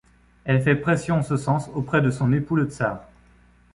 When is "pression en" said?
0.77-1.21